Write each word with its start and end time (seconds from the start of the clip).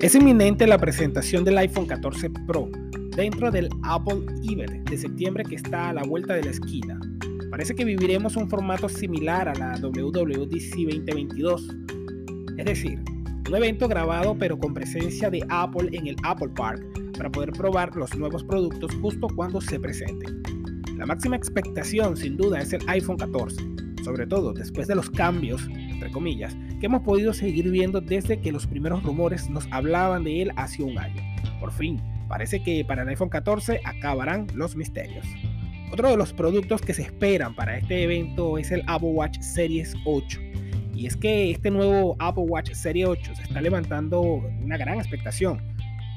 Es 0.00 0.14
inminente 0.14 0.64
la 0.68 0.78
presentación 0.78 1.42
del 1.42 1.58
iPhone 1.58 1.86
14 1.86 2.30
Pro 2.46 2.70
dentro 3.16 3.50
del 3.50 3.68
Apple 3.82 4.26
Event 4.48 4.88
de 4.88 4.96
septiembre 4.96 5.42
que 5.42 5.56
está 5.56 5.88
a 5.88 5.92
la 5.92 6.04
vuelta 6.04 6.34
de 6.34 6.44
la 6.44 6.50
esquina. 6.50 7.00
Parece 7.50 7.74
que 7.74 7.84
viviremos 7.84 8.36
un 8.36 8.48
formato 8.48 8.88
similar 8.88 9.48
a 9.48 9.54
la 9.54 9.76
WWDC 9.80 11.02
2022, 11.04 11.76
es 12.58 12.64
decir, 12.64 13.00
un 13.48 13.56
evento 13.56 13.88
grabado 13.88 14.36
pero 14.38 14.56
con 14.56 14.72
presencia 14.72 15.30
de 15.30 15.44
Apple 15.48 15.88
en 15.90 16.06
el 16.06 16.16
Apple 16.22 16.50
Park 16.54 16.80
para 17.16 17.32
poder 17.32 17.50
probar 17.50 17.96
los 17.96 18.16
nuevos 18.16 18.44
productos 18.44 18.94
justo 19.02 19.26
cuando 19.34 19.60
se 19.60 19.80
presenten. 19.80 20.44
La 20.96 21.06
máxima 21.06 21.34
expectación 21.34 22.16
sin 22.16 22.36
duda 22.36 22.60
es 22.60 22.72
el 22.72 22.88
iPhone 22.88 23.16
14, 23.16 23.60
sobre 24.08 24.26
todo 24.26 24.54
después 24.54 24.88
de 24.88 24.94
los 24.94 25.10
cambios, 25.10 25.68
entre 25.68 26.10
comillas, 26.10 26.56
que 26.80 26.86
hemos 26.86 27.02
podido 27.02 27.34
seguir 27.34 27.70
viendo 27.70 28.00
desde 28.00 28.40
que 28.40 28.52
los 28.52 28.66
primeros 28.66 29.02
rumores 29.02 29.50
nos 29.50 29.68
hablaban 29.70 30.24
de 30.24 30.40
él 30.40 30.52
hace 30.56 30.82
un 30.82 30.98
año. 30.98 31.22
Por 31.60 31.70
fin, 31.72 32.00
parece 32.26 32.62
que 32.62 32.86
para 32.86 33.02
el 33.02 33.08
iPhone 33.08 33.28
14 33.28 33.82
acabarán 33.84 34.46
los 34.54 34.76
misterios. 34.76 35.26
Otro 35.92 36.08
de 36.08 36.16
los 36.16 36.32
productos 36.32 36.80
que 36.80 36.94
se 36.94 37.02
esperan 37.02 37.54
para 37.54 37.76
este 37.76 38.02
evento 38.02 38.56
es 38.56 38.70
el 38.70 38.82
Apple 38.86 39.10
Watch 39.10 39.40
Series 39.40 39.94
8. 40.06 40.40
Y 40.94 41.04
es 41.04 41.14
que 41.14 41.50
este 41.50 41.70
nuevo 41.70 42.16
Apple 42.18 42.44
Watch 42.44 42.72
Series 42.72 43.08
8 43.08 43.34
se 43.34 43.42
está 43.42 43.60
levantando 43.60 44.22
una 44.22 44.78
gran 44.78 44.98
expectación. 44.98 45.60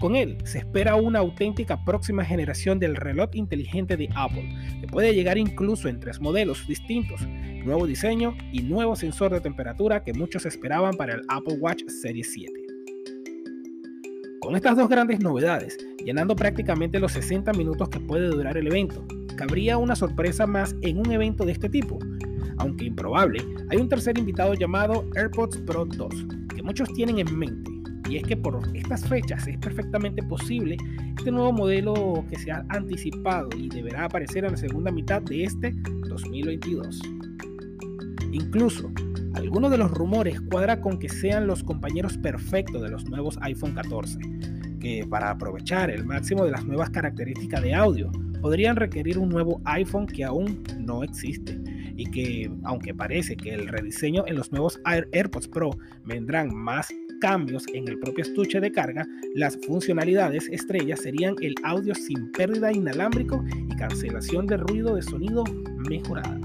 Con 0.01 0.15
él 0.15 0.35
se 0.45 0.57
espera 0.57 0.95
una 0.95 1.19
auténtica 1.19 1.85
próxima 1.85 2.25
generación 2.25 2.79
del 2.79 2.95
reloj 2.95 3.29
inteligente 3.33 3.95
de 3.97 4.09
Apple, 4.15 4.51
que 4.81 4.87
puede 4.87 5.13
llegar 5.13 5.37
incluso 5.37 5.87
en 5.87 5.99
tres 5.99 6.19
modelos 6.19 6.65
distintos, 6.67 7.21
nuevo 7.63 7.85
diseño 7.85 8.35
y 8.51 8.63
nuevo 8.63 8.95
sensor 8.95 9.31
de 9.31 9.41
temperatura 9.41 10.03
que 10.03 10.13
muchos 10.13 10.47
esperaban 10.47 10.95
para 10.95 11.13
el 11.13 11.21
Apple 11.27 11.57
Watch 11.59 11.83
Series 11.85 12.33
7. 12.33 12.51
Con 14.39 14.55
estas 14.55 14.75
dos 14.75 14.89
grandes 14.89 15.19
novedades, 15.19 15.77
llenando 16.03 16.35
prácticamente 16.35 16.99
los 16.99 17.11
60 17.11 17.53
minutos 17.53 17.87
que 17.89 17.99
puede 17.99 18.25
durar 18.29 18.57
el 18.57 18.65
evento, 18.65 19.05
cabría 19.37 19.77
una 19.77 19.95
sorpresa 19.95 20.47
más 20.47 20.75
en 20.81 20.97
un 20.97 21.11
evento 21.11 21.45
de 21.45 21.51
este 21.51 21.69
tipo. 21.69 21.99
Aunque 22.57 22.85
improbable, 22.85 23.45
hay 23.69 23.77
un 23.77 23.87
tercer 23.87 24.17
invitado 24.17 24.55
llamado 24.55 25.07
AirPods 25.15 25.57
Pro 25.57 25.85
2, 25.85 26.25
que 26.55 26.63
muchos 26.63 26.91
tienen 26.95 27.19
en 27.19 27.37
mente, 27.37 27.70
y 28.11 28.17
es 28.17 28.23
que 28.23 28.35
por 28.35 28.59
estas 28.73 29.07
fechas 29.07 29.47
es 29.47 29.57
perfectamente 29.57 30.21
posible 30.21 30.75
este 31.17 31.31
nuevo 31.31 31.53
modelo 31.53 32.25
que 32.29 32.37
se 32.37 32.51
ha 32.51 32.65
anticipado 32.67 33.47
y 33.57 33.69
deberá 33.69 34.03
aparecer 34.03 34.43
en 34.43 34.51
la 34.51 34.57
segunda 34.57 34.91
mitad 34.91 35.21
de 35.21 35.45
este 35.45 35.71
2022. 36.09 36.99
Incluso, 38.33 38.91
algunos 39.33 39.71
de 39.71 39.77
los 39.77 39.91
rumores 39.91 40.41
cuadra 40.41 40.81
con 40.81 40.99
que 40.99 41.07
sean 41.07 41.47
los 41.47 41.63
compañeros 41.63 42.17
perfectos 42.17 42.81
de 42.81 42.89
los 42.89 43.09
nuevos 43.09 43.37
iPhone 43.43 43.75
14, 43.75 44.19
que 44.81 45.07
para 45.09 45.29
aprovechar 45.29 45.89
el 45.89 46.03
máximo 46.03 46.43
de 46.43 46.51
las 46.51 46.65
nuevas 46.65 46.89
características 46.89 47.61
de 47.61 47.73
audio, 47.73 48.11
podrían 48.41 48.75
requerir 48.75 49.19
un 49.19 49.29
nuevo 49.29 49.61
iPhone 49.63 50.05
que 50.05 50.25
aún 50.25 50.61
no 50.79 51.01
existe 51.03 51.57
y 51.95 52.11
que 52.11 52.51
aunque 52.63 52.93
parece 52.93 53.37
que 53.37 53.53
el 53.53 53.69
rediseño 53.69 54.25
en 54.27 54.35
los 54.35 54.51
nuevos 54.51 54.81
AirPods 54.83 55.47
Pro 55.47 55.69
vendrán 56.03 56.53
más 56.53 56.91
cambios 57.21 57.65
en 57.73 57.87
el 57.87 57.97
propio 57.99 58.23
estuche 58.23 58.59
de 58.59 58.71
carga, 58.71 59.07
las 59.35 59.57
funcionalidades 59.65 60.49
estrellas 60.49 60.99
serían 60.99 61.35
el 61.41 61.55
audio 61.63 61.95
sin 61.95 62.31
pérdida 62.33 62.73
inalámbrico 62.73 63.45
y 63.69 63.75
cancelación 63.77 64.47
de 64.47 64.57
ruido 64.57 64.95
de 64.95 65.03
sonido 65.03 65.43
mejorada. 65.89 66.39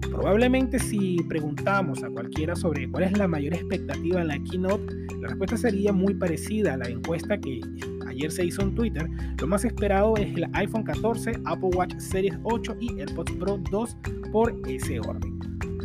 Probablemente 0.00 0.78
si 0.78 1.16
preguntamos 1.28 2.02
a 2.04 2.08
cualquiera 2.08 2.54
sobre 2.54 2.88
cuál 2.90 3.04
es 3.04 3.18
la 3.18 3.26
mayor 3.26 3.54
expectativa 3.54 4.20
en 4.20 4.28
la 4.28 4.38
keynote, 4.38 4.94
la 5.20 5.28
respuesta 5.28 5.56
sería 5.56 5.92
muy 5.92 6.14
parecida 6.14 6.74
a 6.74 6.76
la 6.76 6.88
encuesta 6.88 7.38
que 7.38 7.60
ayer 8.06 8.30
se 8.30 8.46
hizo 8.46 8.62
en 8.62 8.74
Twitter. 8.74 9.08
Lo 9.40 9.46
más 9.46 9.64
esperado 9.64 10.16
es 10.16 10.34
el 10.36 10.46
iPhone 10.52 10.84
14, 10.84 11.32
Apple 11.44 11.70
Watch 11.74 11.96
Series 11.98 12.38
8 12.44 12.76
y 12.80 13.00
AirPods 13.00 13.32
Pro 13.32 13.58
2 13.70 13.96
por 14.30 14.54
ese 14.68 15.00
orden. 15.00 15.38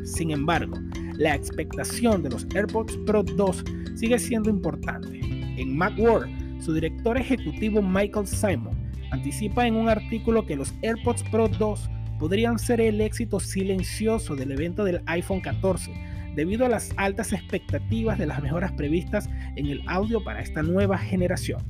Sin 0.03 0.31
embargo, 0.31 0.77
la 1.17 1.35
expectación 1.35 2.21
de 2.23 2.29
los 2.29 2.47
AirPods 2.53 2.97
Pro 3.05 3.23
2 3.23 3.63
sigue 3.95 4.19
siendo 4.19 4.49
importante. 4.49 5.19
En 5.57 5.75
Macworld, 5.75 6.61
su 6.61 6.73
director 6.73 7.17
ejecutivo 7.17 7.81
Michael 7.81 8.27
Simon 8.27 8.77
anticipa 9.11 9.65
en 9.65 9.75
un 9.75 9.89
artículo 9.89 10.45
que 10.45 10.55
los 10.55 10.73
AirPods 10.83 11.23
Pro 11.31 11.47
2 11.47 11.89
podrían 12.19 12.59
ser 12.59 12.81
el 12.81 13.01
éxito 13.01 13.39
silencioso 13.39 14.35
del 14.35 14.51
evento 14.51 14.83
del 14.83 15.01
iPhone 15.07 15.41
14, 15.41 15.91
debido 16.35 16.65
a 16.65 16.69
las 16.69 16.91
altas 16.97 17.33
expectativas 17.33 18.19
de 18.19 18.27
las 18.27 18.41
mejoras 18.41 18.71
previstas 18.73 19.29
en 19.55 19.67
el 19.67 19.81
audio 19.87 20.23
para 20.23 20.41
esta 20.41 20.61
nueva 20.61 20.97
generación. 20.97 21.61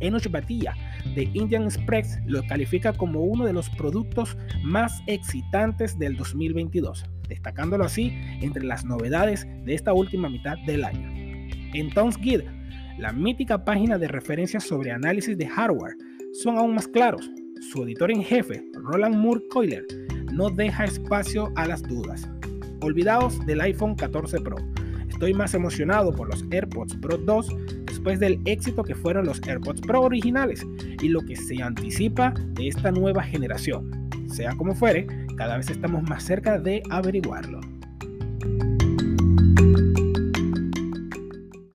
Enoch 0.00 0.30
Batia 0.30 0.74
de 1.14 1.28
Indian 1.34 1.64
Express 1.64 2.18
lo 2.24 2.42
califica 2.46 2.94
como 2.94 3.20
uno 3.20 3.44
de 3.44 3.52
los 3.52 3.68
productos 3.70 4.38
más 4.62 5.02
excitantes 5.06 5.98
del 5.98 6.16
2022, 6.16 7.04
destacándolo 7.28 7.84
así 7.84 8.12
entre 8.40 8.64
las 8.64 8.84
novedades 8.84 9.46
de 9.64 9.74
esta 9.74 9.92
última 9.92 10.28
mitad 10.28 10.56
del 10.66 10.84
año. 10.84 11.08
En 11.74 11.90
Guide, 12.20 12.46
la 12.98 13.12
mítica 13.12 13.64
página 13.64 13.98
de 13.98 14.08
referencias 14.08 14.64
sobre 14.64 14.92
análisis 14.92 15.36
de 15.36 15.48
hardware, 15.48 15.96
son 16.32 16.56
aún 16.58 16.74
más 16.74 16.88
claros, 16.88 17.30
su 17.60 17.82
editor 17.82 18.10
en 18.10 18.22
jefe, 18.22 18.64
Roland 18.74 19.16
Moore 19.16 19.42
Coiler, 19.50 19.84
no 20.32 20.50
deja 20.50 20.84
espacio 20.84 21.52
a 21.56 21.66
las 21.66 21.82
dudas. 21.82 22.28
Olvidaos 22.80 23.44
del 23.46 23.60
iPhone 23.60 23.94
14 23.94 24.40
Pro. 24.40 24.56
Estoy 25.08 25.32
más 25.32 25.54
emocionado 25.54 26.12
por 26.12 26.28
los 26.28 26.44
AirPods 26.50 26.96
Pro 26.96 27.16
2 27.16 27.48
después 27.86 28.18
del 28.18 28.40
éxito 28.44 28.82
que 28.82 28.94
fueron 28.94 29.26
los 29.26 29.40
AirPods 29.42 29.80
Pro 29.80 30.02
originales 30.02 30.66
y 31.00 31.08
lo 31.08 31.20
que 31.20 31.36
se 31.36 31.62
anticipa 31.62 32.34
de 32.54 32.68
esta 32.68 32.90
nueva 32.90 33.22
generación. 33.22 33.90
Sea 34.26 34.54
como 34.56 34.74
fuere, 34.74 35.06
cada 35.36 35.56
vez 35.56 35.70
estamos 35.70 36.02
más 36.04 36.22
cerca 36.22 36.58
de 36.58 36.82
averiguarlo. 36.90 37.60